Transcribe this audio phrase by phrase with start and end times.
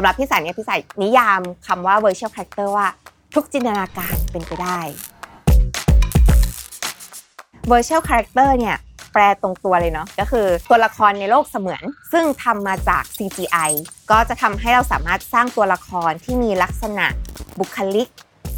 [0.00, 2.86] สำหรับพี่สายเนี่ยพี่สายนิยามคำว่า virtual character ว่า
[3.34, 4.78] ทุกจินตนาการเป็นไปได้
[7.70, 8.76] virtual character เนี่ย
[9.12, 11.82] แปลตรงตัวเลยเนาะก็คือตัวละครในโลกเสมือน
[12.12, 13.70] ซึ่งทำมาจาก CGI
[14.10, 17.06] ก็จะทำให้เราสามารถสร้างตัวละครที่มีลักษณะ
[17.58, 18.08] บุคลิก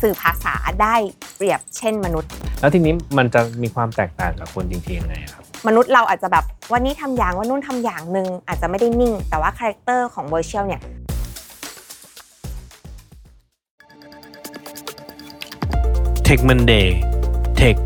[0.00, 0.94] สื่อภาษาได้
[1.36, 2.30] เปรียบเช่นมนุษย์
[2.60, 10.82] แล้วทีนี้มันจะมีความแตกต่างกับคนจริงๆยังไงครับ มนุษย์เราอาจจะแบบวันนี้ทำอย่างวันนู้นทำอย่างหนึ่งอาจจะไม่ได้นิ่ง แต่ว่า character ของ Virtual เนี่ย
[16.32, 16.88] Tech Monday
[17.60, 17.76] Tech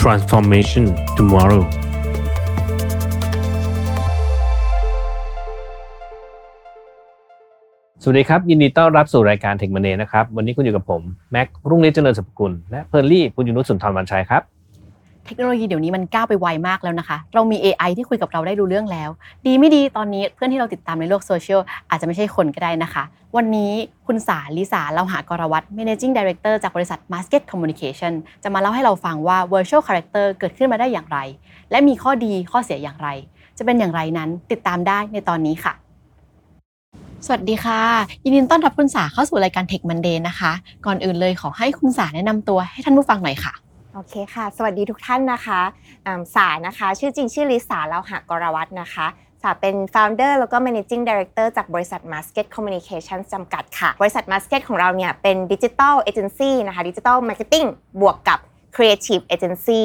[0.00, 0.84] Transformation
[1.16, 1.64] Tomorrow
[8.02, 14.42] สวัสดีครับ ยินดีต้อนรับสู่รายการ Tech Monday นะครับ วันนี้คุณอยู่กับผม แม็กรุ่งฤทธิ์เจริญสุภกุลและเพอร์ลี่ปุญญนุสุนทรวันชัยครับ
[15.28, 19.10] เทคโนโลยีเดี๋ยวนี้มันก้าวไปไวมากแล้วนะคะ เรามี AI ที่คุยกับเราได้รู้เรื่องแล้ว
[19.46, 21.60] ดีไม่ดีตอนนี้เพื่อนที่เราติดตามในโลกโซเชียล
[21.90, 23.04] อาจจะไม่ใช่คนก็ได้นะคะ
[23.36, 23.72] วันนี้
[24.06, 31.18] คุณสาลิสาเราหากรวัตร Managing Director จากบริษัท Masket Communication จะมาเล่าให้เราฟังว่า Virtual Character เกิดขึ้นมาได้อย่างไร
[31.70, 33.08] และมีข้อดีข้อเสียอย่างไร
[33.58, 35.72] จะเป็นอย่างไรนั้นติดตามได้ในตอนนี้ค่ะ
[37.26, 37.80] สวัสดีค่ะ
[38.24, 40.52] ยินดีต้อนรับคุณสาเข้าสู่รายการ Tech Monday นะคะ
[40.86, 43.54] ก่อนอื่นเลยขอให้คุณสาแนะนำตัวให้ท่านผู้ฟังหน่อยค่ะ
[43.98, 45.60] โอเคค่ะ สวัสดีทุกท่านนะคะ
[46.06, 49.06] อ่าสานะคะ ชื่อจริงชื่อลิสาเลาหะกรวัตรนะคะ
[49.42, 56.82] สาเป็น founder แล้วก็ managing director จากบริษัท Masket Communications จำกัดค่ะ บริษัท Masket ของเราเนี่ยเป็น digital agency นะคะ
[56.88, 57.66] digital marketing
[58.00, 58.38] บวกกับ
[58.76, 59.82] creative agency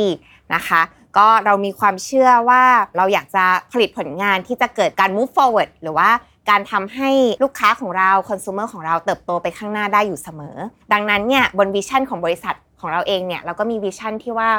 [0.54, 0.82] นะคะ
[1.18, 2.64] ก็เรามีความเชื่อว่า
[2.98, 6.10] เราอยากจะผลิตผลงานที่จะเกิดการ move forward หรือว่า
[6.50, 7.12] การทำให้
[7.44, 10.56] ลูกค้าของเรา consumer ของเราเติบโตไปข้างหน้าได้อยู่เสมอ
[10.94, 14.50] ดังนั้นเนี่ยบน vision ของบริษัท ของเราเองเนี่ยเราก็มี vision ที่ว่า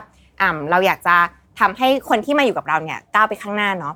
[0.41, 1.17] อ่าเราอยากจะ
[1.61, 3.94] ทำให้คนที่มาอยู่กับเราเนี่ยก้าวไปข้างหน้าเนาะ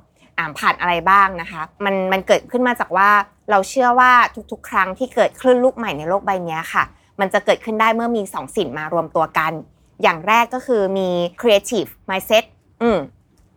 [0.59, 3.09] ผ่านอะไรบ้างนะคะมันมันเกิดขึ้นมาจากว่า
[3.51, 4.11] เราเชื่อว่า
[4.51, 6.83] ทุกๆ ครั้งที่เกิดคลื่นลูกใหม่ในโลกใบนี้ค่ะ
[7.19, 9.51] มันจะเกิดขึ้นได้เมื่อมีสองสิ่งมารวมตัวกัน
[10.03, 11.09] อย่างแรกก็คือมี
[11.41, 12.45] creative mindset
[12.81, 12.99] อืม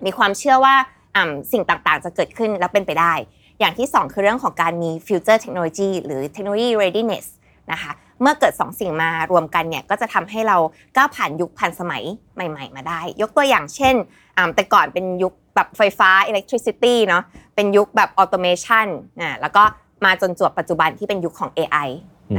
[0.05, 0.75] มีความเชื่อว่า
[1.17, 3.13] อ่าสิ่งต่างๆ จะเกิดขึ้นแล้วเป็นไปได้
[3.61, 7.27] อย่างที่ 2 คือเรื่องของการมี future technology หรือ technology readiness
[7.73, 10.57] นะคะเมื่อเกิด 2 สิ่งมารวมกันเนี่ยก็จะทำให้เรา
[10.97, 12.03] ก้าวผ่านยุคผ่านสมัย
[12.35, 13.95] ใหม่ ๆ มาได้ ยกตัวอย่างเช่น
[14.37, 17.23] อ่าแต่ก่อนเป็นยุคแบบไฟฟ้า electricity เนาะ
[17.55, 18.87] เป็นยุคแบบ automation
[19.21, 19.63] นะแล้วก็
[20.05, 21.89] มาจนจวบปัจจุบันที่เป็นยุคของ AI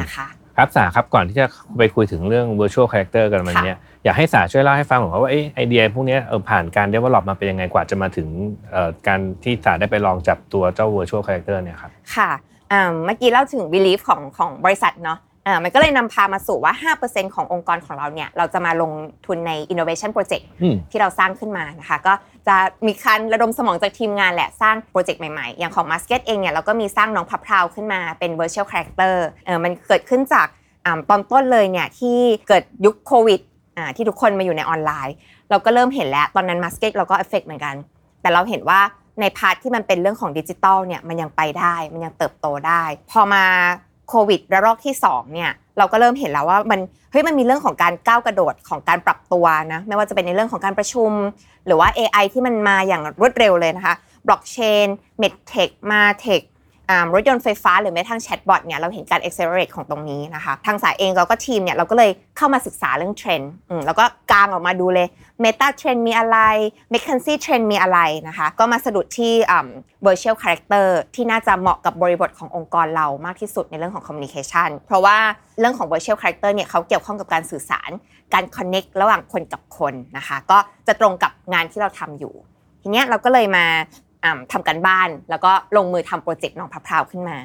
[0.01, 1.47] นะคะครับสาครับก่อนที่จะ
[1.77, 8.27] ไปคุยถึงเรื่อง virtual character กันวันเนี้ยอยากให้สาช่วยเล่าให้ฟังหน่อยว่าเอ้ไอเดียพวกเนี้ยเออผ่านการ develop มาเป็นยังไงกว่าจะมาถึง
[8.71, 12.29] เอ่อการที่สาได้ไปลองจับตัวเจ้า virtual character เนี่ยครับค่ะ
[12.71, 18.91] อ่าเมื่อกี้เล่าถึง belief ของของบริษัทเนาะ อ่ามันก็เลยนำพามาสู่ว่า 5%ขององค์กรของเราเนี่ย เราจะมาลง
[19.25, 22.13] ทุนใน innovation project อืม ที่เราสร้างขึ้นมานะคะ ก็
[22.47, 22.55] จะ
[22.87, 29.15] มีการระดมสมองจากทีมงานแหละสร้างโปรเจกต์ใหม่ๆ อย่างของ Masket เองเนี่ย เราก็มีสร้างน้องพับพราวขึ้นมาเป็น virtual character
[29.45, 30.47] เออมันเกิดขึ้นจาก
[30.85, 32.17] อ่าตอนต้นเลยเนี่ย ที่
[32.47, 33.41] เกิดยุคโควิด
[33.77, 35.15] อ่าที่ทุกคนมาอยู่ในออนไลน์
[35.49, 37.75] เราก็เริ่มเห็นแล้วตอนนั้น Market เราก็เอฟเฟกเหมือนกัน
[38.21, 38.79] แต่เราเห็นว่า
[39.21, 43.45] ใน part ที่มันเป็นเรื่องของดิจิตอลเนี่ยมันยังไปได้มันยังเติบโตได้ พอมา
[43.92, 46.79] โควิดระลอกที่2เนี่ยเราก็เริ่มเห็นแล้วว่ามัน
[47.11, 51.11] เฮ้ยมันมีเรื่องของการก้าวกระโดดของการปรับตัวนะไม่ว่าจะเป็นในเรื่องของการประชุม
[51.65, 53.95] หรือว่า AI ที่มันมาอย่างรวดเร็วเลยนะคะ
[54.27, 54.87] บล็อกเชน
[55.19, 56.41] MedTech MarTech
[57.13, 63.51] รถยนต์ไฟฟ้าหรือแม้กระทั่ง chatbot เนี่ยเราเห็นการ accelerate ของตรงนี้นะคะ ทางสายเองเราก็ทีมเนี่ยเราก็เลยเข้ามาศึกษาเรื่องเทรนด์
[63.85, 65.07] แล้วก็กางออกมาดูเลย
[65.43, 66.37] Mega Trend มีอะไร
[66.93, 69.67] m c k e n z i e Trend มีอะไรนะคะ ก็มาสะดุดที่อ่า
[70.05, 75.17] virtual character ที่น่าจะเหมาะกับบริบทขององค์กรเรามากที่สุดในเรื่องของ communication เพราะว่า
[75.59, 77.91] เรื่องของ virtual character เนี่ยเขาเกี่ยวข้องกับการสื่อสาร
[78.33, 82.33] การ connect ระหว่างคนกับคนนะคะ ก็จะตรงกับงานที่เราทำอยู่
[82.81, 83.65] ทีเนี้ยเราก็เลยมา
[84.51, 87.37] ทำกันบ้าน แล้วก็ลงมือทำโปรเจกต์น้องพะพราวขึ้นมา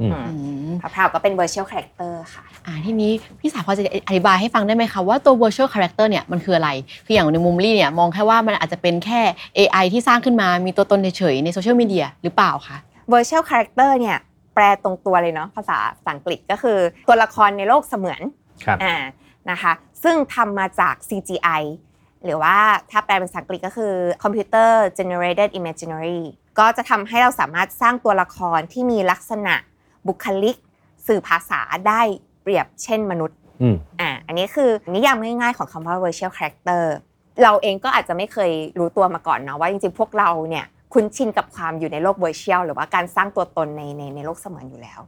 [0.00, 6.70] อืมอืมอืมพะพราวก็เป็น virtual character ค่ะอ่าทีนี้พี่สาวพอจะอธิบายให้ฟังได้ไหมคะว่าตัว virtual character เนี่ยมันคืออะไร
[7.06, 9.20] คืออย่างในมุมลี่เนี่ยมองแค่ว่ามันอาจจะเป็นแค่
[9.58, 12.76] AI ที่สร้างขึ้นมามีตัวตนเฉยๆในโซเชียลมีเดียหรือเปล่าคะ
[13.12, 14.18] virtual character เนี่ย
[14.54, 16.78] แปลตรงตัวเลยเนาะภาษาภาษาอังกฤษก็คือ
[17.08, 18.20] ตัวละครในโลกเสมือน
[18.64, 18.96] ครับอ่า
[19.50, 19.72] นะคะ
[20.04, 21.62] ซึ่งทำมาจาก CGI
[22.24, 22.56] หรือว่า
[22.90, 23.92] ถ้าแปลเป็นภาษาอังกฤษก็คือ
[24.22, 26.20] computer generated imaginary
[26.58, 29.54] ก็จะทำให้เราสามารถสร้างตัวละครที่มีลักษณะ
[30.06, 30.56] บุคลิก
[31.06, 32.00] สื่อภาษาได้
[32.42, 36.82] เปรียบเช่นมนุษย์อืมอ่าอันนี้คือนิยามง่ายๆของคำว่า virtual character
[37.42, 45.00] เราเองก็อาจจะไม่เคยรู้ตัวมาก่อนเนาะว่าจริงๆ พวกเราเนี่ยคุ้นชินกับความอยู่ในโลก virtual หรือว่าการสร้างตัวตนในในในโลกเสมือนอยู่แล้ว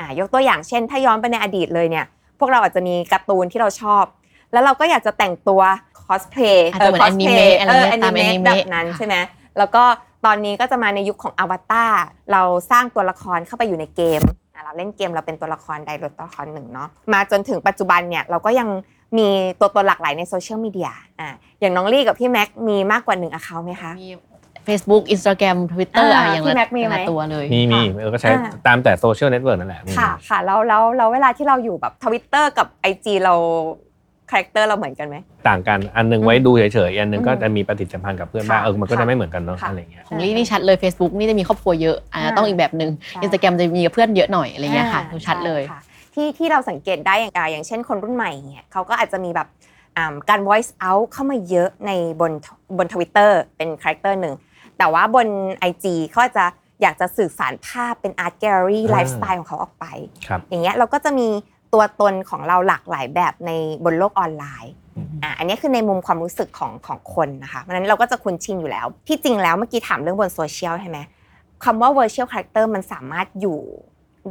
[0.00, 2.06] อ่ายกตัวอย่างเช่น ถ้าย้อนไปในอดีตเลยเนี่ย
[2.38, 4.04] พวกเราอาจจะมีการ์ตูนที่เราชอบ
[4.52, 5.60] แล้วเราก็อยากจะแต่งตัว
[6.08, 9.16] cosplay อาจจะเหมือน cosplay anime อะไรเออเงี้ยตาม anime anime แบบนั้นใช่ไหม
[9.58, 9.84] แล้วก็
[10.26, 11.92] ตอนนี้ก็จะมาในยุคของอวตาร
[12.32, 14.22] เราสร้างตัวละครเข้าไปอยู่ในเกม
[14.54, 18.68] อะเราเล่นเกมเราเป็นตัวละครใดหรือตัวละครหนึ่งเนาะมาจนถึงปัจจุบันเนี่ยเราก็ยัง
[19.18, 19.28] มี
[19.60, 20.90] ตัวตนหลากหลายในโซเชียลมีเดีย
[21.20, 21.28] อ่า
[21.60, 24.10] อย่างน้องลี่กับพี่แม็กมีมากกว่าหนึ่งอ c เคาท์ไหมคะ มี
[24.68, 33.34] Facebook Instagram Twitter อ่าอะอย่างพี่ละแม็กมีไหม แต่ละตัวเลย มีมีเออก็ใช้อ่า ตามแต่โซเชียลเน็ตเวิร์กนั่นแหละอืม ค่ะค่ะแล้วแล้วแล้วเวลาที่เราอยู่แบบทวิตเตอร์กับ IG เรา
[34.30, 35.16] character เราเหมือนกันไหม
[35.48, 45.80] ต่างกันอันหนึงไว้ดูเฉยๆอีกอันหนึงก็อืมจะมีปฏิสัมพันธ์กับเพื่อนบ้างค่ะเออมันก็ค่ะจะไม่เหมือนกันเนาะค่ะอะไรเงี้ยของลี่นี่ชัดเลย Facebook นี่จะมีครอบครัวเยอะอ่าอ่าต้องอีกแบบหนึ่งใช่อินสตาแกรมจะมีกับเพื่อนเยอะหน่อยอะไรเงี้ยค่ะอ่าดูชัดเลยใค่ะ
[46.14, 49.48] ที่ที่เราสังเกตได้อย่างอ่าอย่างเช่นคนรุ่นใหม่เนี่ยเขาก็อาจจะมีแบบ
[49.96, 51.90] อ่าการ voice out เข้ามาเยอะใน
[52.20, 52.32] บน
[52.78, 54.34] บนทวิตเตอร์เป็น character หนึ่ง
[54.78, 55.26] แต่ว่าบน
[55.70, 56.46] IG เขาอาจจะ
[56.82, 59.86] อยากจะสื่อสารภาพเป็น art gallery อ่าไลฟ์สไตล์ของเขาออกไป
[60.26, 61.28] ครับอย่างเงี้ยเราก็จะมี
[61.72, 63.50] ตัวตนของเราหลากหลายแบบใน
[63.84, 70.98] บนโลกออนไลน์อืมอะอันนี้คือในมุมความรู้สึกของของคนนะคะเพราะฉะนั้นเราก็จะคุ้นชินอยู่แล้ว ที่จริงแล้วเมื่อกี้ถามเรื่องบนโซเชียลใช่ไหม
[71.64, 73.60] คำว่า virtual character มันสามารถอยู่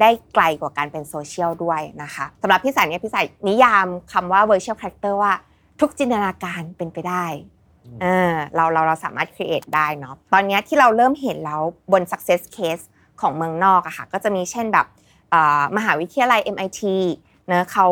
[0.01, 5.34] ได้ไกลกว่าการเป็นโซเชียลด้วยนะคะสำหรับพี่สายเนี่ยพี่สายนิยามคำว่า virtual character ว่า
[5.80, 7.25] ทุกจินตนาการเป็นไปได้
[7.86, 11.62] อืมเออเราเราเราสามารถ create ได้เนาะตอนเนี้ยที่เราเริ่มเห็นแล้ว
[11.92, 12.84] บน success case
[13.22, 14.86] ของเมืองนอกอะค่ะก็จะมีเช่นแบบ
[15.31, 16.81] เอ่อมหาวิทยาลัย MIT
[17.47, 17.88] เนะเขา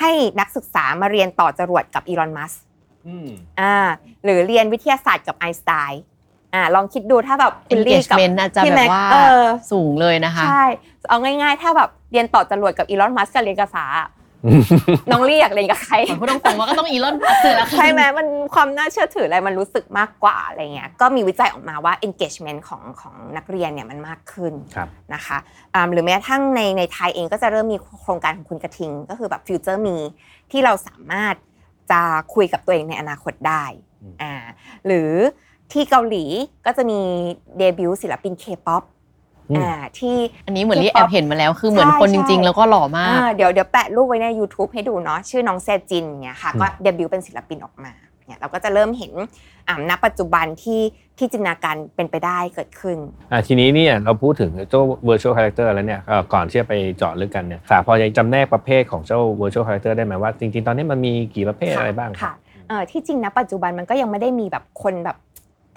[0.00, 2.52] ให้นักศึกษามาเรียนต่อจรวดกับอีลอนมัส
[3.06, 3.28] อืม
[3.60, 3.74] อ่า
[4.24, 6.02] หรือเรียนวิทยาศาสตร์กับไอน์สไตน์
[6.54, 10.64] อ่าลองคิดดูถ้าแบบคุณลี่กับ engagement อาจจะพี่แบแม็บกว่าเออสูงเลยนะคะ ใช่
[11.08, 14.08] เอาง่ายๆ ถ้าแบบเรียนต่อจรวดกับอีลอนมัสกับเรียนกับสาอะ
[15.10, 25.38] น้องลี่อยากเรียนกับใครผมพูดตรงๆว่าก็ต้องอีลอนมัสก์แล้วค่ะใช่ไหมมันความน่าเชื่อถืออะไรมันรู้สึกมากกว่าอะไรเงี้ยก็มีวิจัยออกมาว่า engagement ของของนักเรียนเนี่ยมันมากขึ้นครับนะคะ
[25.74, 29.96] อ่าหรือแม้กระทั่งในในไทยเองก็จะเริ่มมีโครงการของคุณกระทิง ก็คือแบบฟิวเจอร์มี
[30.50, 31.34] ที่เราสามารถ
[31.90, 32.00] จะ
[32.34, 33.64] คุยกับตัวเองในอนาคตได้
[34.02, 34.34] อืมอ่า
[34.86, 35.10] หรือ
[35.72, 36.24] ที่เกาหลี
[36.66, 37.00] ก็จะมี
[37.58, 38.82] เดบิวต์ศิลปินเคป๊อป
[39.50, 40.16] อืมอ่าที่
[40.46, 47.92] อันนี้เหมือนลี่แอบเห็นมาแล้วคือเหมือนคนใช่จริงใช่ๆแล้วก็หล่อมากอ่าเดี๋ยวเดี๋ยวแปะรูปไว้ใน YouTube ให้ดูเนาะชื่อน้องแซจินเนี่ยค่ะอืมก็เดบิวต์เป็นศิลปินออกมา
[48.26, 49.12] เนี่ยเราก็จะเริ่มเห็น
[49.68, 50.80] อ่าณปัจจุบันที่
[51.18, 52.98] ที่จินตนาการเป็นไปได้เกิดขึ้น
[53.32, 62.32] อะทีนี้เนี่ยเราพูดถึงเจ้า virtual character แล้วเนี่ยเอ่อก่อนที่จะไปเจาะลึกกันเนี่ยสายพอจะจำแนกประเภทของเจ้า virtual character ได้ไหมว่า จริง ๆ ตอนนี้มันมีกี่ประเภทค่ะอะไรบ้างค่ะ
[62.68, 65.16] เอ่อที่จริงนะปัจจุบันมันก็ยังไม่ได้มีแบบคนแบบ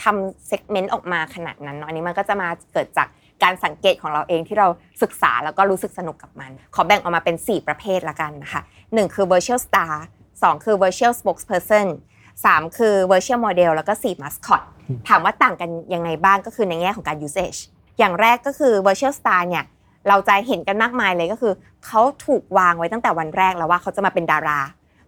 [0.03, 3.07] ทำเซกเมนต์ออกมาขนาดนั้นเนาะอันนี้มันก็จะมาเกิดจาก
[3.43, 4.67] การสังเกตของเราเองที่เรา
[5.01, 8.61] ศึกษาแล้วก็รู้สึกสนุกกับมัน ขอแบ่งออกมาเป็น 4 ประเภทละกันนะคะ
[8.93, 9.93] หนึ่งคือ virtual star
[10.29, 11.87] 2 คือ virtual spokesperson
[12.35, 14.61] 3 คือ virtual model แล้วก็ 4 mascot
[15.07, 17.59] ถามว่าต่างกันยังไงบ้างก็คือในแง่ของการ usage
[17.99, 19.65] อย่างแรกก็คือ virtual star เนี่ย
[20.07, 21.53] เราจะเห็นกันมากมายเลยก็คือ
[21.85, 24.59] เขาถูกวางไว้ตั้งแต่วันแรกแล้วว่าเขาจะมาเป็นดารา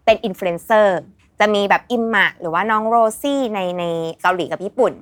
[0.05, 0.99] เป็นอินฟลูเอนเซอร์
[1.39, 3.83] จะมีแบบอิมมะหรือว่าน้องโรซี่ในใน
[4.21, 4.93] เกาหลีกับญี่ปุ่น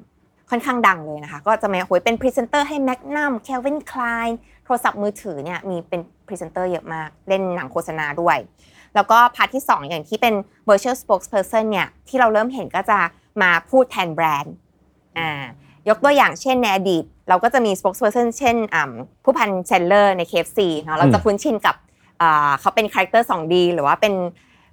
[0.49, 4.27] ค่อนข้างดังเลยนะคะ ก็จะมาโหยเป็นพรีเซนเตอร์ให้ Magnum Calvin Klein
[4.65, 8.37] โทรศัพท์มือถือเนี่ยมีเป็นพรีเซนเตอร์เยอะมาก เล่นหนังโฆษณาด้วย
[8.95, 10.33] แล้วก็ part ที่ 2 อย่างที่เป็น
[10.69, 12.99] virtual spokesperson เนี่ยที่เราเริ่มเห็นก็จะ
[13.41, 14.53] มาพูดแทนแบรนด์
[15.17, 15.43] อ่า
[15.89, 21.75] ยกตัวอย่างเช่นในอดีต เราก็จะมี spokesperson เช่นอ่ำผู้พันแซนเดอร์สใน KFC เนาะเราจะคุ้นชินกับ
[22.21, 24.13] อ่าเขาเป็น character 2D หรือว่าเป็น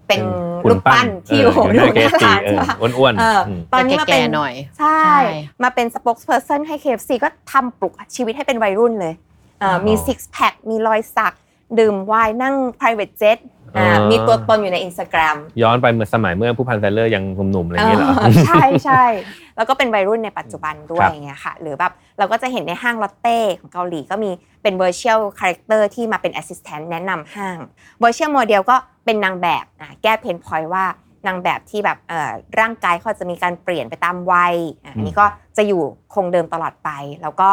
[0.08, 0.20] เป็น
[0.62, 5.19] หุ่นรูปปั้นที่อยู่เอออยู่ในหน้า KFC ร้านเอใช่อปะอ้วนเออๆอมตอนนี้มาเป็นแก่ๆหน่อยใช่ใช่
[5.62, 9.14] มาเป็น spokesperson ให้ KFC ก็ทำปลุกชีวิตให้เป็นวัยรุ่นเลย
[9.61, 11.35] เอ่อมีอ๋อ six pack มีรอยสัก
[11.79, 13.38] ดื่มไวน์นั่ง private jet
[13.77, 19.05] อ่าอ๋อมีตัวตนอยู่ใน Instagram ย้อนไปเมื่อสมัยเมื่อผู้พันแซนเดอร์สยังหนุ่มๆอะไรอย่างเงี้ยเหรอเออใช่ใช่
[19.56, 24.31] แล้วก็เป็นวัยรุ่นในปัจจุบันด้วครับยอย่างเงี้ยค่ะ หรือแบบเราก็จะเห็นในห้างลอตเต้ของเกาหลีก็มี
[24.67, 27.58] เป็น virtual character ที่มาเป็น assistant แนะนำห้าง
[28.03, 30.85] virtual model ก็เป็นนางแบบอะแก้เพนพอยว่า
[31.27, 32.31] นางแบบที่แบบเอ่อ
[32.61, 35.82] ร่างกายเขาจะมีการเปลี่ยนไปตามวัยอันนี้ก็จะอยู่
[36.15, 36.91] คงเดิมตลอดไป
[37.23, 37.51] แล้วก็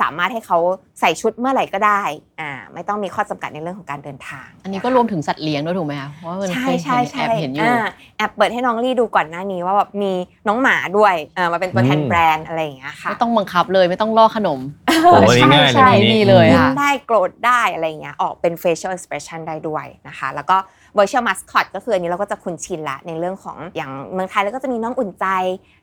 [0.00, 0.58] สามารถให้เขา
[1.00, 2.02] ใส่ชุดเมื่อไหร่ก็ได้
[2.40, 7.84] อ่าไม่ต้องมีข้อจำกัดในเรื่องของการเดินทาง อันนี้ก็รวมถึงสัตว์เลี้ยงด้วยถูกไหมคะเพราะว่ามันใช่เคยใช่เห็นแอใช่บเห็นอยู่อ่า
[8.16, 10.12] แอบเปิดให้น้องลี่ดูก่อนหน้านี้ว่าแบบมี
[10.48, 20.56] น้องหมาด้วยเออมาเป็นตัวแทนอืมแบรนด์อะไรอย่างเงี้ยค่ะไม่ต้องบังคับเลยไม่ต้องล่อขนมโอ้อันนี้ง่ายเลยใช่ทีนี้ดีเลยยิ้มค่ะได้โกรธได้อะไรอย่างเงี้ยออกเป็น facial expression ได้ด้วยนะคะ แล้วก็
[20.98, 25.26] virtual mascot ก็คืออันนี้เราก็จะคุ้นชินละในเรื่องของอย่างเมืองไทยแล้วก็จะมีน้องอุ่นใจ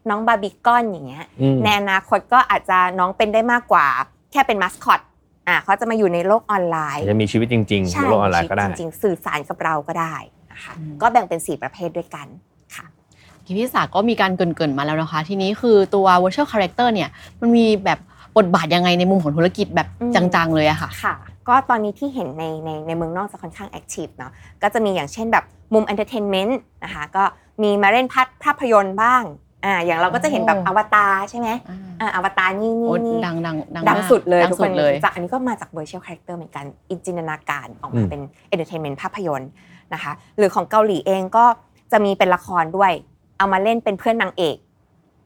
[0.10, 3.86] น้องบาร์บีคอนอย่างเงี้ยอืมในอนาคตก็อาจจะน้องเป็นได้มากกว่า
[4.32, 5.02] แค่เป็นมัสคอต
[5.48, 10.16] อ่าเขาจะมาอยู่ในโลกออนไลน์จะมีชีวิตจริงๆใช่ในโลกออนไลน์ก็ได้จริงๆสื่อสารกับเราก็ได้
[10.52, 12.28] นะคะอืมก็แบ่งเป็น 4 ประเภทด้วยกัน
[12.76, 12.86] ค่ะ
[13.46, 17.10] ที่พี่สาก็มีการเกรินๆมาแล้วนะคะ ทีนี้คือตัว virtual character เนี่ย
[17.42, 18.00] มันมีแบบ
[18.38, 21.16] บทบาทยังไงในมุมของธุรกิจแบบอืมจังๆเลยอะค่ะค่ะ
[21.48, 24.32] ก็ตอนนี้ที่เห็นในในในเมืองนอกจะค่อนข้างแอคทีฟเนาะ
[24.64, 27.24] ก็จะมีอย่างเช่นแบบมุม entertainment นะคะก็
[27.64, 29.24] มีมาเล่นภาพภาพยนตร์บ้าง
[29.66, 38.22] อ่าอย่างเราก็จะเห็นแบบโอ้อวตารใช่ไหมอ่าอ่าอวตารนี่นี่โอ้นี่ดังดังดังดังมากสุดเลยดังทุกสุคนดเลยจากอันนี้ก็มาจาก virtual character เหมือนกันอินจินตนาการออกมาอืมเป็น
[38.54, 39.50] entertainment ภาพยนตร์
[39.94, 41.46] นะคะหรือของเกาหลีเองก็
[41.92, 42.92] จะมีเป็นละครด้วย
[43.38, 44.58] เอามาเล่นเป็นเพื่อนนางเอก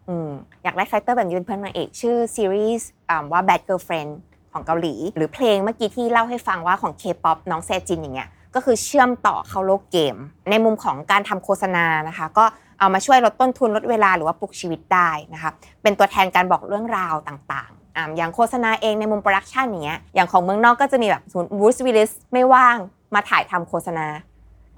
[0.09, 0.29] อืม
[0.63, 4.11] อยากได้ character แบบนี้เป็นเพื่อนนางเอก ชื่อซีรีส์อ่าว่า Bad Girlfriend
[4.55, 10.15] ของเกาหลี หรือเพลงเมื่อกี้ที่เล่าให้ฟังว่าของ K-pop น้องแซจินอย่างเงี้ยก็คือเชื่อมต่อเข้าโลกเกม
[10.49, 12.45] ในมุมของการทำโฆษณานะคะ ก็
[12.79, 22.77] เอามาช่วยลดต้นทุนลดเวลาหรือว่าปลุกชีวิตได้นะคะเป็นตัวแทนการบอกเรื่องราวต่างๆอ่าอย่างโฆษณาเองในมุม production อย่างเงี้ยอย่างของเมืองนอกก็จะมีแบบสมมติบรูซ วิลลิสไม่ว่าง
[23.15, 24.07] มาถ่ายทำโฆษณา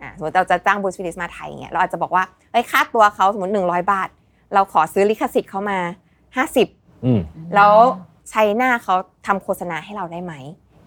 [0.01, 4.09] อ่าสมมติเราจะจ้าง Bruce Willis มาถ่ายอย่างเงี้ยเราอาจจะบอกว่าเอ้ยค่าตัวเขาสมมติ100 บาท
[4.53, 5.79] เราขอซื้อลิขสิทธิ์เขามา
[6.45, 7.19] 50อืม
[7.55, 7.73] แล้ว
[8.29, 8.95] ใช้หน้าเขา
[9.27, 10.33] ทำโฆษณาให้เราได้ไหม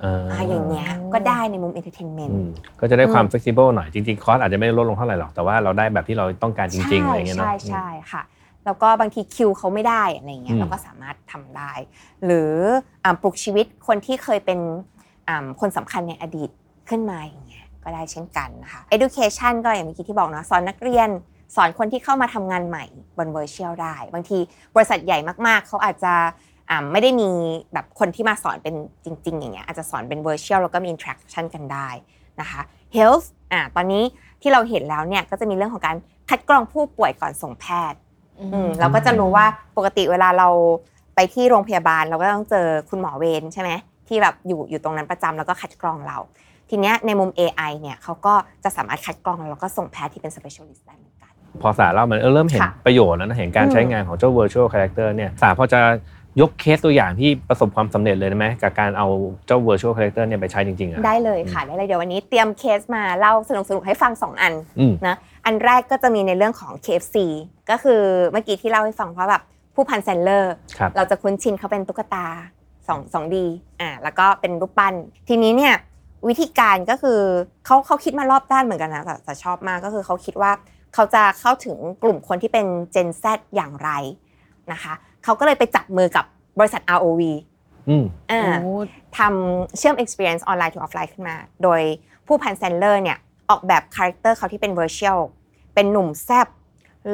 [0.04, 8.22] อ่าอ่าอย่างเงี้ยก็ได้ในมุม entertainment อืมก็จะได้ความ อืม flexible หน่อยจริงๆ cost อาจจะไม่ได้ลดลงเท่าไหร่หรอกแต่ว่าเราได้แบบที่เราต้องการจริงๆอะไรอย่างเงี้ยเนาะ ใช่ใช่ค่ะ
[8.64, 11.72] แล้วก็บางทีคิวเขาไม่ได้อะไรเงี้ย อืม เราก็สามารถทำได้
[12.24, 12.52] หรือ
[13.04, 14.58] อ่าปลุกชีวิตคนที่เคยเป็น
[15.28, 16.50] อ่าคนสำคัญในอดีต
[16.88, 21.08] ขึ้นมาอย่างเงี้ยก็ได้เช่นกันนะคะ education ก็อย่างเมื่อกี้ที่บอกเนาะสอนนักเรียน
[21.56, 22.84] สอนคนที่เข้ามาทำงานใหม่
[23.18, 24.38] บน virtual ได้ บางที
[24.76, 26.26] บริษัทใหญ่มากๆ เขาอาจจะอ่า
[26.92, 27.30] ไม่ได้มี
[27.72, 28.74] แบบคนที่มาสอนเป็น
[29.04, 31.88] จริง ๆ อย่างเงี้ยอาจจะสอนเป็น virtual แล้วก็มี interaction กันได้
[32.40, 32.60] นะคะ
[32.96, 34.02] health อ่าตอนนี้
[34.42, 35.96] ที่เราเห็นแล้วเนี่ยก็จะมีเรื่องของการ
[36.30, 37.98] คัดกรองผู้ป่วยก่อนส่งแพทย์
[38.54, 39.46] อืมเราก็จะรู้ว่า
[39.76, 40.48] ปกติเวลาเรา
[41.14, 43.70] ไปที่โรงพยาบาลเราก็ต้องเจอคุณหมอเวรใช่ไหม
[44.08, 46.18] ที่แบบอยู่อยู่ตรงนั้นประจำแล้วก็คัดกรองเรา
[46.70, 48.34] ทีเนี้ยในมุม AI เนี่ยเขาก็
[48.64, 55.80] จะสามารถคัดกรองแล้วก็ส่งแพทย์ที่เป็น specialist ได้เหมือนกัน พอสาเล่ามันเออเริ่มเห็นค่ะประโยชน์แล้วนะเห็นการอืมใช้งานของเจ้า virtual character เนี่ยสาพอจะ
[56.40, 59.08] ยกเคสตัวอย่างที่ประสบความสำเร็จเลยได้ไหมกับการเอา
[59.46, 67.16] เจ้า virtual character เนี่ยไปใช้จริงๆอะได้เลยค่ะได้เลยเดี๋ยววันนี้เตรียมเคสมาเล่าสนุกๆให้ฟัง 2 อันอืมนะอันแรกก็จะมีในเรื่องของ KFC
[67.70, 68.00] ก็คือ
[68.32, 69.42] เมื่อกี้ที่เล่าให้ฟังว่าแบบ
[69.74, 72.26] ผู้พันแซนเลอร์ครับเราจะคุ้นชินเขาเป็นตุ๊กตา
[72.74, 73.36] 2 2D
[73.80, 74.94] อ่าแล้วก็เป็นรูปปั้น
[75.28, 75.74] ทีนี้เนี่ย
[76.28, 77.20] วิธีการก็คือ
[77.66, 80.52] เขาเขาคิดมารอบด้านเหมือนกันนะแต่แต่ชอบมากก็คือเขาคิดว่า
[80.94, 83.90] เขาจะเข้าถึงกลุ่มคนที่เป็น Gen Z อย่างไร
[84.72, 86.24] นะคะ เขาก็เลยไปจับมือกับ
[86.58, 87.22] บริษัท ROV
[87.88, 88.74] อืมอ่าโอ้
[89.18, 91.80] ทำเชื่อม experience ออนไลน์ to ออฟไลน์ขึ้นมา โดย
[92.26, 93.18] ผู้พันแซนเดอร์สเนี่ย
[93.50, 95.20] ออกแบบ character เขาที่เป็น virtual
[95.74, 96.48] เป็นหนุ่มแซบ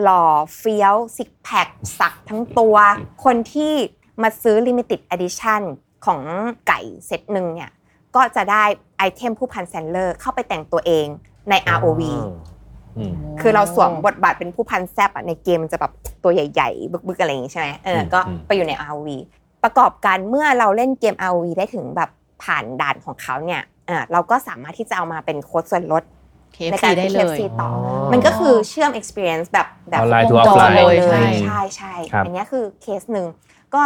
[0.00, 0.25] หล่อ
[0.56, 2.76] เฟี้ยว six pack สักทั้งตัว
[3.25, 3.75] คนที่
[4.22, 5.62] มาซื้อ limited edition
[6.06, 6.20] ของ
[6.68, 7.70] ไก่เซตหนึ่งเนี่ย
[8.14, 8.64] ก็จะได้
[8.98, 11.06] item ผู้พันแซนเดอร์สเข้าไปแต่งตัวเอง
[11.50, 12.55] ใน ROV อืม
[13.40, 19.08] คือเราสวมบทบาทเป็นผู้พันแซ่บอะในเกมมันจะแบบตัวใหญ่ๆ บึกๆอะไรอย่างงี้ใช่ไหมเอออืมก็อืมไปอยู่ใน ROV
[19.64, 22.10] ประกอบกันเมื่อเราเล่นเกม ROV ได้ถึงแบบ
[22.42, 26.02] ผ่านด่านของเขาเนี่ยเออเราก็สามารถที่จะเอามาเป็นโค้ดส่วนลด
[26.54, 33.26] เคในฟการซีได้ที่เลย KFC ต่ออ๋อมันก็คือเชื่อม experience แบบแบบออนไลน์ว to งจร offline เลยใช่ใช่ใช่ครับอันเนี้ยคือเคสหนึ่ง
[33.74, 33.82] ก็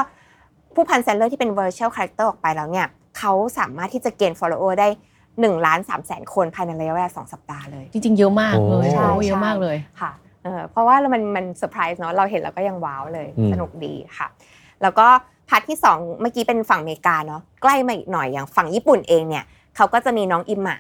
[0.75, 2.87] ผู้พันแซนเดอร์สที่เป็น virtual character ออกไปแล้วเนี่ย
[3.19, 4.88] เขาสามารถที่จะเกณฑ์ follower ได้
[5.35, 10.13] 1ล้าน3แสนคนภายในระยะเวลา2สัปดาห์เลย จริง ๆ เยอะมากเลยโอ้ใช่โอ้เยอะใช่มากเลยค่ะ
[10.45, 14.29] เออเพราะว่ามันมันเซอร์ไพรส์เนาะเราเห็นแล้วก็ยัง wow เลยอืมสนุกดีค่ะ
[14.83, 15.07] แล้วก็
[15.49, 19.45] part ที่ 2 เมื่อกี้เป็นฝั่งอเมริกาเนาะใกล้มาอีกหน่อยอย่างฝั่งญี่ปุ่นเองเนี่ย
[19.77, 20.79] เขาก็จะมีน้องอิมะ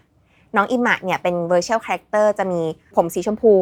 [0.56, 2.60] น้องอิมะเนี่ยเป็น virtual character จะมี
[2.96, 3.52] ผมสีชมพู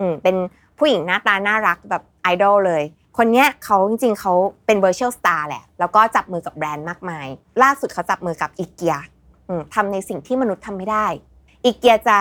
[0.00, 0.36] อืมเป็น
[0.78, 2.82] ผู้หญิงหน้าตาน่ารักแบบไอดอลเลย
[3.18, 4.34] คนเนี้ยเขาจริงๆเขา
[4.66, 7.26] เป็น virtual star แหละ แล้วก็จับมือกับแบรนด์มากมาย
[7.62, 8.96] ล่าสุดเขาจับมือกับอีเกีย
[9.74, 11.06] ทำในสิ่งที่มนุษย์ทำไม่ได้
[11.64, 12.16] อีเกียจะ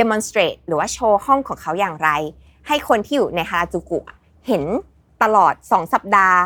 [0.00, 2.10] demonstrate หรือว่าโชว์ห้องของเขาอย่างไร
[2.68, 4.16] ให้คนที่อยู่ในฮาราจูกุอะ
[4.48, 4.62] เห็น
[5.22, 6.38] ตลอด2สัปดาห์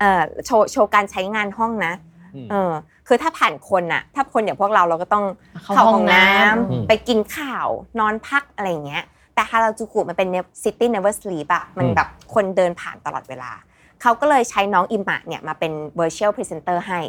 [0.00, 1.92] เอ่อโชว์โชว์การใช้งานห้องนะ
[2.34, 2.72] อืมเออ
[3.06, 5.24] คือถ้าผ่านคนอะถ้าคนอย่างพวกเราเราก็ต้อง
[5.64, 7.68] เข้าห้องน้ำอืมไปกินข้าว
[8.00, 9.04] นอนพักอะไรอย่างเงี้ย
[9.34, 10.28] แต่ฮาราจูกุมันเป็น
[10.62, 13.52] city never sleep อะมันอืมแบบคนเดินผ่านตลอดเวลา
[14.02, 17.00] เขาก็เลยใช้น้องอิมะเนี่ยมาเป็น virtual presenter ให้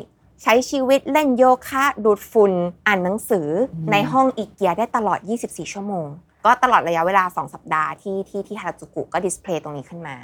[0.44, 2.54] ใช้ชีวิตเล่นโยคะ ดูดฝุ่น
[2.88, 6.08] อ่านหนังสืออมในห้องอีเกียได้ตลอด 24 ชั่วโมง
[6.46, 10.15] ก็ตลอดระยะเวลา 2 สัปดาห์ที่ที่ที่ฮาราจูกุก็ display ตรงนี้ขึ้นมา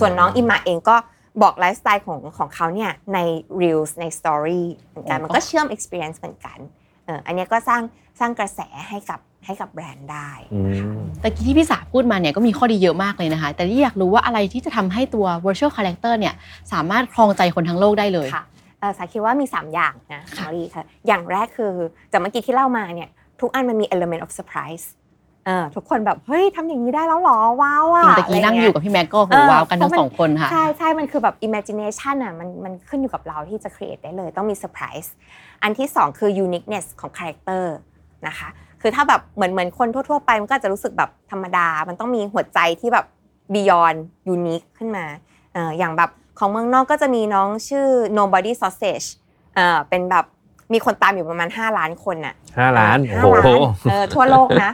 [0.00, 0.96] ส่วนน้องอิมะเองก็
[1.42, 3.18] บอกไลฟ์สไตล์ของของเขาเนี่ยใน
[3.60, 6.58] Reels ใน Story เหมือนกันโอ้มันก็เชื่อม Experience เหมือนกัน
[7.04, 7.82] เอออันเนี้ยก็สร้าง
[8.20, 10.60] สร้างกระแสให้กับให้กับแบรนด์ได้อื
[10.96, 16.34] มแต่กี้ที่พี่สาพูดมาเนี่ยก็มีข้อดีเยอะมากเลยนะคะ แต่ที่อยากรู้ว่าอะไรที่จะทำให้ตัว virtual character เนี่ย
[16.72, 18.49] สามารถครองใจคนทั้งโลกได้เลยค่ะเอ่อ
[18.98, 21.72] สาคิดว่ามี 3 อย่างนะค่ะมอรีค่ะ อย่างแรกคือ
[22.12, 23.10] จากเมื่อกี้ที่เล่ามาเนี่ย
[23.40, 24.86] ทุกอันมันมี element of surprise
[25.46, 35.08] เออทุกคนแบบ เฮ้ยทำอย่างนี้ได้แล้วเหรอ ว้าวอะจริงตะกี้นั่งอยู่กับพี่แม็กก็โหว้าวกันทั้งสองคนค่ะ ใช่ใช่มันคือแบบ imagination อะมันมันขึ้นอยู่กับเราที่จะ create ได้เลยต้องมี surprise
[35.62, 37.64] อันที่ 2 คือ uniqueness ของ character
[38.26, 38.48] นะคะ
[38.80, 43.06] คือถ้าแบบเหมือนเหมือนคนทั่ว ๆ ไป มันก็อาจจะรู้สึกแบบธรรมดา มันต้องมีหัวใจที่แบบ
[43.54, 43.98] beyond
[44.34, 45.04] unique ขึ้นมา
[45.52, 46.10] เอ่ออย่างแบบ
[46.40, 47.86] ของเมืองนอกก็จะมีน้องชื่อ
[48.18, 49.06] nobody sausage
[49.54, 50.24] เอ่อเป็นแบบ
[50.72, 54.72] มีคนตามอยู่ประมาณ 5 ล้านคนน่ะห้าล้านห้โอ้โหล้านเออทั่วโลกนะ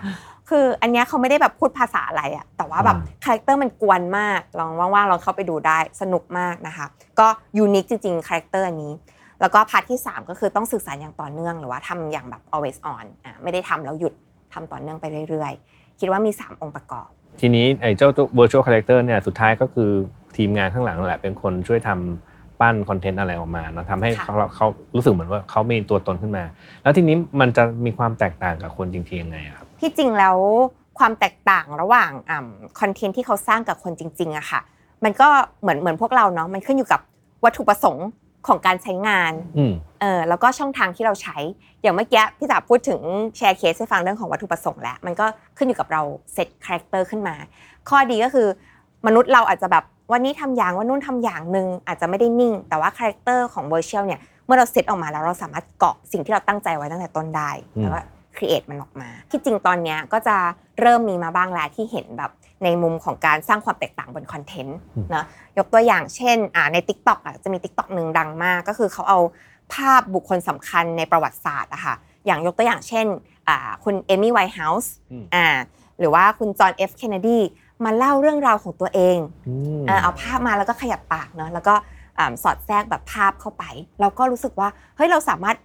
[0.51, 6.87] คืออันเนี้ยเขาไม่ได้แบบพูดภาษาอะไรอะแต่ว่าแบบอืม character มันกวนมากลองว่างๆลองเข้าไปดูได้สนุกมากนะคะ
[7.21, 7.27] ก็
[7.59, 8.93] unique จริงๆ character อันนี้
[9.41, 14.13] แล้วก็ part ที่ 3 ก็คือต้องสื่อสารอย่างต่อเนื่องหรือว่าทำอย่างแบบ always on อะไม่ได้ทำแล้วหยุด
[14.53, 17.09] ทำต่อเนื่องไปเรื่อยๆ คิดว่ามี 3 องค์ประกอบ
[17.41, 19.91] ทีนี้ไอ้เจ้าตัว virtual character เนี่ยสุดท้ายก็คือ
[20.37, 26.45] ทีมงานข้างหลังนั่นแหละเป็นคนช่วยทำปั้นคอนเทนต์อะไรออกมาเนอะทำให้ค่ะเขาเขารู้สึกเหมือนว่าเขามีตัวตนขึ้นมา
[26.83, 30.37] แล้วทีนี้มันจะมีความแตกต่างกับคนจริงๆยังไงอะครับที่จริงแล้ว
[30.99, 32.11] ความแตกต่างระหว่าง
[32.81, 34.61] คอนเทนต์ที่เขาสร้างกับคนจริงๆอะค่ะ
[35.05, 35.29] มันก็
[35.61, 37.01] เหมือนเหมือนพวกเราเนาะมันขึ้นอยู่กับ
[37.45, 38.09] วัตถุประสงค์
[38.47, 41.37] ของการใช้งานอืมเออแล้วก็ช่องทางที่เราใช้
[41.83, 43.01] อย่างเมื่อกี้พี่จ๋าพูดถึง
[43.37, 45.27] แชร์เคสให้ฟังเรื่องของวัตถุประสงค์แล้ว มันก็
[45.57, 46.03] ขึ้นอยู่กับเรา
[46.33, 47.35] set character ขึ้นมา
[47.89, 48.47] ข้อดีก็คือ
[49.07, 58.01] มนุษย์เราอาจจะแบบ วันนี้ทำอย่างวันนู้นทำอย่างหนึ่งอาจจะไม่ได้นิ่ง แต่ว่า character ของ virtual เนี่ยเมื่อเราเซตออกมาแล้วเราสามารถเกาะสิ่งที่เราตั้งใจไว้ตั้งแต่ต้นได้อืมแล้วก็
[58.37, 60.37] create มันออกมา ที่จริงตอนเนี้ยก็จะ
[60.81, 62.31] เริ่มมีมาบ้างแล้วที่เห็นแบบ
[62.65, 64.79] ในมุมของการสร้างความแตกต่างบน content
[65.15, 65.25] นะ
[65.59, 69.19] ยกตัวอย่างเช่นอ่าใน Tik t o อกอะจะมี Tik t o อกหนึ่งดังมาก ก็คือเขาเอา
[69.73, 71.95] ภาพบุคคลสำคัญในประวัติศาสตร์อะค่ะ
[72.27, 73.07] อย่างยกตัวอย่างเช่น
[73.49, 75.47] อ่าคุณเอมี่ไวน์เฮาส์อืมอ่า
[75.99, 77.39] หรือว่าคุณจอห์นเอฟเคนเนดี
[77.85, 79.19] มาเล่าเรื่องราวของตัวเอง
[79.49, 81.75] อืมอ่าเอาภาพมาแล้วก็ขยับปากเนาะแล้วก็
[82.19, 83.65] อ่าสอดแทรกแบบภาพเข้าไป
[84.01, 85.57] เราก็รู้สึกว่าเฮ้ยเราสามารถ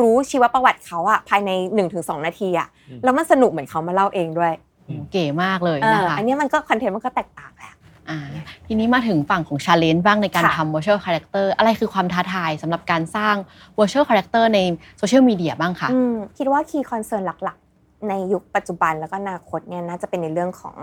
[0.00, 1.50] รู้ชีวประวัติเขาอะภายใน
[1.88, 2.68] 1-2 นาทีอะ
[3.04, 4.52] แล้วมันสนุกเหมือนเขามาเล่าเองด้วย
[4.86, 7.72] โอ้เก๋มากเลยเออนะคะอันนี้มันก็ content มันก็แตกต่างแหละ
[8.08, 8.18] อ่า
[8.66, 13.34] ทีนี้มาถึงฝั่งของ Challenge บ้างในการค่ะทำ virtual character อะไรคือความท้าทายสำหรับการสร้าง
[13.78, 14.58] virtual character ใน
[14.98, 17.59] โซเชียลมีเดียบ้างคะอืมคิดว่า key concern หลักๆ
[18.08, 20.76] ในยุคปัจจุบันแล้วก็อนาคตเนี่ยน่าจะเป็นในเรื่องของ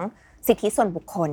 [0.48, 1.32] สิทธิส่วนบุคคล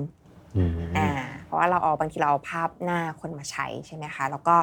[0.56, 1.08] อืมอ่า
[1.44, 4.54] เพราะว่าเราเอาบางทีเราเอาภาพหน้าคนมาใช้ใช่ไหมคะแล้วก็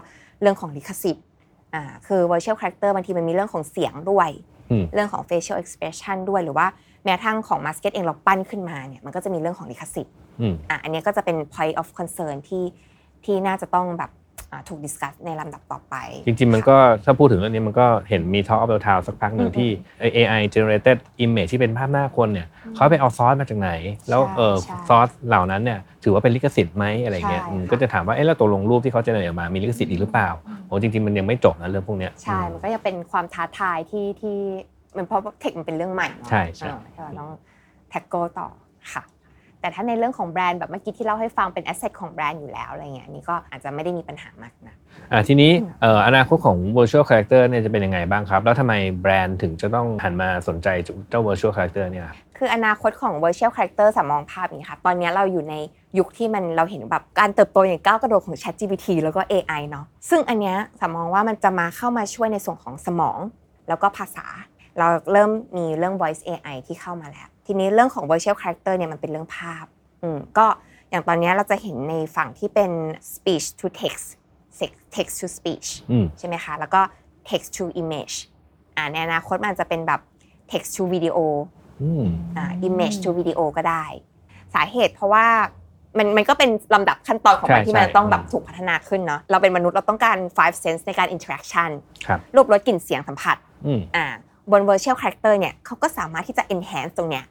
[0.42, 1.26] เรื่องของลิขสิทธิ์
[1.74, 4.30] อ่าคือ virtual character บางทีมันมีเรื่องของเสียงด้วย
[4.72, 6.68] อืมเรื่องของ facial expression ด้วยหรือว่า
[7.04, 12.64] แม้กระทั่งของ masket เองเราปั้นขึ้นมาเนี่ยมันก็จะมีเรื่องของลิขสิทธิ์อืมอะอันเนี้ยก็จะเป็น point of concern ที่
[13.26, 14.12] ที่น่าจะต้องแบบ
[14.52, 23.72] อ่าถูก discuss ในลำดับต่อไป จริงๆ มันก็ถ้าพูดถึงเรื่องนี้มันก็เห็นมี Talk of the Town สักพักหนึ่งอืมที่ไอ้ AI generated image ที่เป็นภาพหน้าคนเนี่ยเขาไปเอาซอสมาจากไหน
[24.10, 30.30] แล้วใช่เออใช่ซอสเหล่านั้นเนี่ยถือว่าเป็นลิขสิทธิ์ไหมอะไรเงี้ยใช่อืมค่ะก็จะถามว่าเอ๊ะแล้วตัวลงรูปที่เขาเจเนเรตออกมามีลิขสิทธิ์อีกหรือเปล่า
[30.68, 34.38] โอ้จริงๆ มันยังไม่จบนะเรื่องพวกเนี้ยใช่มันก็ยังเป็นความท้าทายที่ที่
[34.98, 37.30] มันเพราะ tech มันเป็นเรื่องใหม่เนาะใช่ใช่เออที่เราต้อง
[37.90, 38.48] tackle ต่อ
[38.94, 39.04] ค่ะ
[39.62, 44.76] แต่ถ้าในเรื่องของแบรนด์แบบเมื่อกี้ที่เล่าให้ฟังเป็น asset ของแบรนด์อยู่แล้วอะไรเงี้ยอันนี้ก็อาจจะไม่ได้มีปัญหามากนะ
[45.12, 50.68] อ่าทีนี้เอ่ออนาคตของ virtual character เนี่ยจะเป็นยังไงบ้างครับ แล้วทำไมแบรนด์ถึงจะต้องหันมาสนใจ
[51.10, 55.56] เจ้า virtual character เนี่ยครับคืออนาคตของ virtual character สามองภาพอย่างนี้ค่ะตอนนี้เราอยู่ใน
[55.98, 63.20] ยุคที่มันเราเห็นแบบการเติบโตอย่างก้าวกระโดดของ ChatGPT แล้วก็ AI เนาะซึ่งอันเนี้ยสามองว่ามันจะมาเข้ามาช่วยในส่วนของสมอง
[63.68, 64.26] แล้วก็ภาษา
[64.80, 69.66] เราเริ่มมีเรื่อง voice AI ที่เข้ามาแล้ว ทีนี้เรื่องของ virtual character เนี่ยมันเป็นเรื่องภาพ
[70.04, 70.46] อืมก็
[70.90, 72.72] อย่างตอนนี้เราจะเห็นในฝั่งที่เป็น
[73.14, 74.08] speech to text
[74.96, 76.82] text to speech อืมใช่ไหมคะ แล้วก็
[77.30, 78.16] text to image
[78.76, 80.02] อ่าในอนาคตมันอาจจะเป็นแบบ
[80.52, 81.18] text to video
[81.84, 82.06] อืม
[82.38, 83.86] อ่า image to video ก็ได้
[84.54, 85.26] สาเหตุเพราะว่า
[85.98, 91.70] มันมันก็เป็นลำดับขั้นตอนของมันใช่ที่มันใช่ต้องแบบอืมถูกพัฒนาขึ้นเนาะเราเป็นมนุษย์เราต้องการ five sense ในการ interaction
[92.06, 93.38] ครับรูปรสกลิ่นเสียงสัมผัส
[93.68, 94.06] อืมอ่า
[94.52, 97.26] บน virtual character เนี่ยเขาก็สามารถที่จะ enhance ตรงเนี้ย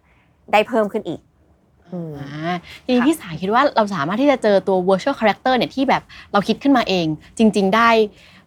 [0.53, 1.21] ได้เพิ่มขึ้นอีก
[1.93, 7.07] อืมอ่าทีนี้ค่ะพี่สายคิดว่าเราสามารถที่จะเจอตัว virtual character เนี่ยที่แบบเราคิดขึ้นมาเอง
[7.39, 7.91] จริง ๆ ได้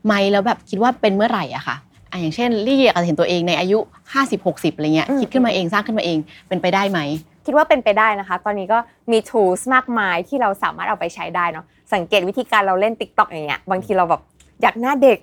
[0.05, 1.75] ไหมแล้วแบบคิดว่าเป็นเมื่อไหร่อะค่ะ
[2.11, 3.79] อะอย่างเช่นลี่อาจจะเห็นตัวเองในอายุ
[4.23, 6.99] 50-60อะไรเงี้ยอืมคิดขึ้นมาเองสร้างขึ้นมาเองเป็นไปได้ไหม
[7.45, 8.77] คิดว่าเป็นไปได้นะคะ ตอนนี้ก็
[9.11, 14.21] มี tools มากมายที่เราสามารถเอาไปใช้ได้เนาะสังเกตวิธีการเราเล่น TikTok อย่างเงี้ยบางทีเราแบบ
[14.61, 15.19] อยากหน้าเด็ก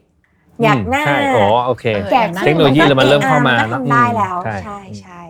[0.64, 5.20] อยากหน้าใช่อ๋อโอเคเออแก่เทคโนโลยีมันเริ่มเข้ามาก็เนอะทำได้แล้วใช่ใช่ใช่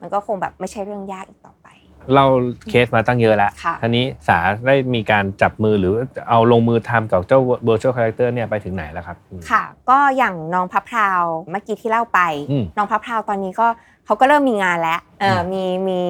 [0.00, 1.68] มันก็คงแบบไม่ใช่เรื่องยากอีกต่อไป
[2.14, 2.24] เรา
[2.68, 5.94] เคสมาตั้งเยอะแล้วค่ะทีนี้สาได้มีการจับมือหรือ
[6.28, 13.66] เอาลงมือทำกับเจ้า virtual character เนี่ยไปถึงไหนแล้วครับอืมค่ะ ก็อย่างน้องพระพราวเมื่อกี้ที่เล่าไปอืมน้องพระพราวตอนนี้ก็
[14.06, 16.00] เขาก็เริ่มมีงานแล้วเอออืมมีมี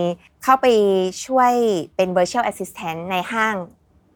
[0.42, 0.66] เข้าไป
[1.24, 1.52] ช่วย
[1.96, 3.54] เป็น virtual assistant ในห้าง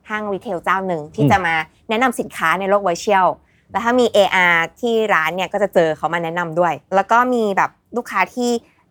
[0.08, 1.54] ห้างรีเทลเจ้าหนึ่งที่จะมา
[1.88, 3.28] แนะนำสินค้าในโลก virtual
[3.70, 8.50] แล้วถ้ามี AR ที่ร้านเนี่ยก็จะเจอเขามาแนะนำด้วย แล้วก็มีแบบลูกค้าที่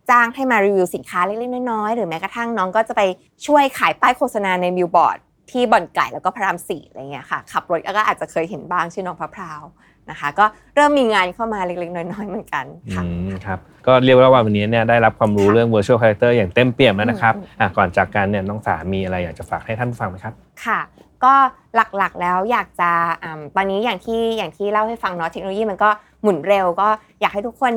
[0.09, 3.01] จ้างให้มารีวิวสินค้าเล็กๆน้อยๆหรือแม้กระทั่งน้องก็จะไป
[3.45, 5.17] ช่วยขายป้ายโฆษณาในบิลบอร์ด
[5.51, 9.61] ที่บ่อนไก่แล้วก็พระรามสี่อะไรเงี้ยค่ะขับรถก็อาจจะเคยเห็นบ้างชื่อน้องพระพราว
[10.09, 10.45] นะคะ ก็
[10.75, 20.33] เริ่มมีงานเข้ามาเล็กๆ น้อยๆเหมือนกันค่ะอืมครับก็เรียกว่าวันนี้เนี่ยได้รับความรู้ค่ะเรื่อง virtual character อย่างเต็มเปี่ยมแล้วนะครับอืมอืมอะก่อนจากกันเนี่ยน้องสามีอะไรอยากจะฝากให้ท่านผู้ฟังไหมครับ
[20.65, 20.79] ค่ะ
[21.23, 21.33] ก็
[21.75, 22.91] หลักๆแล้วอยากจะ
[23.23, 25.89] อ่าตอนนี้อย่างที่อย่างที่เล่าให้ฟังเนาะเทคโนโลยีมันก็
[26.23, 26.87] หมุนเร็ว ก็
[27.21, 27.73] อยากให้ทุกคน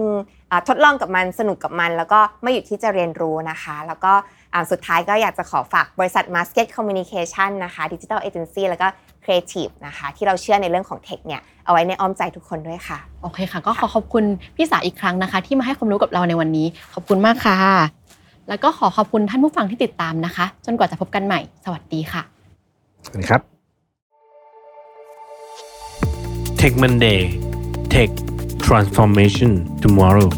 [0.51, 4.13] อ่าทดลองกับมันสนุกกับมัน แล้วก็ไม่หยุดที่จะเรียนรู้นะคะ แล้วก็
[4.55, 8.87] อ่าสุดท้ายก็อยากจะขอฝากบริษัท Masket Communication นะคะดิจิทัลเอเจนซี่แล้วก็
[9.25, 14.25] Creative นะคะ ที่เราเชื่อในเรื่องของเทคเนี่ยเอาไว้ในอ้อมใจทุกคนด้วยค่ะ โอเคค่ะ ก็ขอขอบคุณ
[14.57, 17.57] พี่สาอีกครั้งนะคะ ที่มาให้ความรู้กับเราในวันนี้ ขอบคุณมากค่ะ
[18.49, 22.23] แล้วก็ขอขอบคุณท่านผู้ฟังที่ติดตามนะคะ จนกว่าจะพบกันใหม่ สวัสดีค่ะ
[23.05, 23.41] สวัสดีครับ
[26.61, 27.21] Tech Monday
[27.93, 28.11] Tech
[28.73, 30.31] Transformation Tomorrow